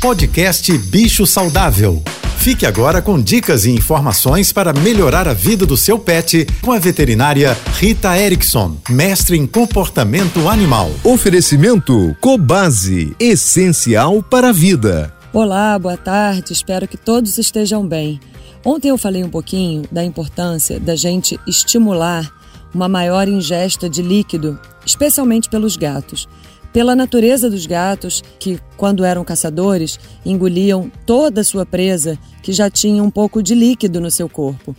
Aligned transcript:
Podcast 0.00 0.78
Bicho 0.78 1.26
Saudável. 1.26 2.00
Fique 2.38 2.64
agora 2.64 3.02
com 3.02 3.20
dicas 3.20 3.64
e 3.64 3.72
informações 3.72 4.52
para 4.52 4.72
melhorar 4.72 5.26
a 5.26 5.34
vida 5.34 5.66
do 5.66 5.76
seu 5.76 5.98
pet 5.98 6.46
com 6.62 6.70
a 6.70 6.78
veterinária 6.78 7.58
Rita 7.74 8.16
Erickson, 8.16 8.76
mestre 8.88 9.36
em 9.36 9.44
comportamento 9.44 10.48
animal. 10.48 10.88
Oferecimento 11.02 12.16
Cobase, 12.20 13.12
essencial 13.18 14.22
para 14.22 14.50
a 14.50 14.52
vida. 14.52 15.12
Olá, 15.32 15.76
boa 15.76 15.96
tarde, 15.96 16.52
espero 16.52 16.86
que 16.86 16.96
todos 16.96 17.36
estejam 17.36 17.84
bem. 17.84 18.20
Ontem 18.64 18.90
eu 18.90 18.98
falei 18.98 19.24
um 19.24 19.30
pouquinho 19.30 19.82
da 19.90 20.04
importância 20.04 20.78
da 20.78 20.94
gente 20.94 21.40
estimular 21.44 22.32
uma 22.72 22.88
maior 22.88 23.26
ingesta 23.26 23.90
de 23.90 24.00
líquido, 24.00 24.60
especialmente 24.86 25.48
pelos 25.48 25.76
gatos 25.76 26.28
pela 26.72 26.94
natureza 26.94 27.48
dos 27.50 27.66
gatos, 27.66 28.22
que, 28.38 28.58
quando 28.76 29.04
eram 29.04 29.24
caçadores, 29.24 29.98
engoliam 30.24 30.90
toda 31.06 31.40
a 31.40 31.44
sua 31.44 31.64
presa, 31.64 32.18
que 32.42 32.52
já 32.52 32.70
tinha 32.70 33.02
um 33.02 33.10
pouco 33.10 33.42
de 33.42 33.54
líquido 33.54 34.00
no 34.00 34.10
seu 34.10 34.28
corpo. 34.28 34.76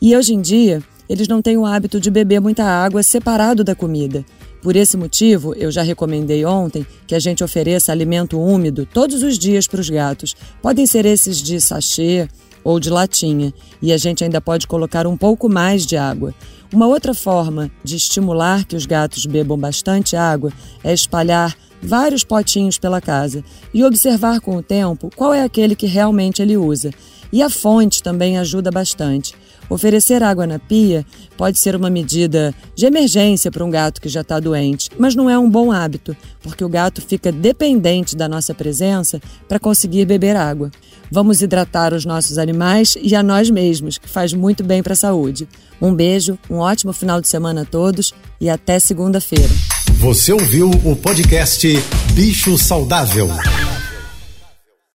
E 0.00 0.16
hoje 0.16 0.34
em 0.34 0.40
dia, 0.40 0.82
eles 1.08 1.28
não 1.28 1.42
têm 1.42 1.56
o 1.56 1.66
hábito 1.66 1.98
de 1.98 2.10
beber 2.10 2.40
muita 2.40 2.64
água 2.64 3.02
separado 3.02 3.64
da 3.64 3.74
comida. 3.74 4.24
Por 4.62 4.76
esse 4.76 4.96
motivo, 4.96 5.54
eu 5.54 5.70
já 5.70 5.82
recomendei 5.82 6.44
ontem 6.44 6.86
que 7.06 7.14
a 7.14 7.18
gente 7.18 7.42
ofereça 7.42 7.90
alimento 7.90 8.38
úmido 8.38 8.86
todos 8.86 9.22
os 9.22 9.38
dias 9.38 9.66
para 9.66 9.80
os 9.80 9.88
gatos. 9.88 10.36
Podem 10.60 10.86
ser 10.86 11.06
esses 11.06 11.38
de 11.38 11.60
sachê 11.60 12.28
ou 12.64 12.80
de 12.80 12.90
latinha, 12.90 13.52
e 13.80 13.92
a 13.92 13.96
gente 13.96 14.24
ainda 14.24 14.40
pode 14.40 14.66
colocar 14.66 15.06
um 15.06 15.16
pouco 15.16 15.48
mais 15.48 15.86
de 15.86 15.96
água. 15.96 16.34
Uma 16.72 16.86
outra 16.86 17.12
forma 17.14 17.70
de 17.82 17.96
estimular 17.96 18.64
que 18.64 18.76
os 18.76 18.86
gatos 18.86 19.26
bebam 19.26 19.58
bastante 19.58 20.14
água 20.14 20.52
é 20.84 20.92
espalhar 20.92 21.56
vários 21.82 22.22
potinhos 22.22 22.78
pela 22.78 23.00
casa 23.00 23.42
e 23.72 23.84
observar 23.84 24.40
com 24.40 24.56
o 24.56 24.62
tempo 24.62 25.10
qual 25.16 25.34
é 25.34 25.42
aquele 25.42 25.74
que 25.74 25.86
realmente 25.86 26.42
ele 26.42 26.56
usa. 26.56 26.90
E 27.32 27.42
a 27.42 27.50
fonte 27.50 28.02
também 28.02 28.38
ajuda 28.38 28.70
bastante. 28.70 29.34
Oferecer 29.70 30.20
água 30.20 30.48
na 30.48 30.58
pia 30.58 31.06
pode 31.36 31.58
ser 31.58 31.76
uma 31.76 31.88
medida 31.88 32.52
de 32.74 32.86
emergência 32.86 33.52
para 33.52 33.64
um 33.64 33.70
gato 33.70 34.00
que 34.00 34.08
já 34.08 34.22
está 34.22 34.40
doente, 34.40 34.90
mas 34.98 35.14
não 35.14 35.30
é 35.30 35.38
um 35.38 35.48
bom 35.48 35.70
hábito, 35.70 36.16
porque 36.42 36.64
o 36.64 36.68
gato 36.68 37.00
fica 37.00 37.30
dependente 37.30 38.16
da 38.16 38.28
nossa 38.28 38.52
presença 38.52 39.22
para 39.48 39.60
conseguir 39.60 40.04
beber 40.04 40.34
água. 40.34 40.72
Vamos 41.10 41.40
hidratar 41.40 41.94
os 41.94 42.04
nossos 42.04 42.36
animais 42.36 42.96
e 43.00 43.14
a 43.14 43.22
nós 43.22 43.48
mesmos, 43.48 43.96
que 43.96 44.08
faz 44.08 44.32
muito 44.32 44.64
bem 44.64 44.82
para 44.82 44.92
a 44.92 44.96
saúde. 44.96 45.48
Um 45.80 45.94
beijo, 45.94 46.36
um 46.50 46.56
ótimo 46.56 46.92
final 46.92 47.20
de 47.20 47.28
semana 47.28 47.62
a 47.62 47.64
todos 47.64 48.12
e 48.40 48.50
até 48.50 48.78
segunda-feira. 48.80 49.50
Você 49.98 50.32
ouviu 50.32 50.70
o 50.84 50.96
podcast 50.96 51.68
Bicho 52.14 52.58
Saudável. 52.58 53.28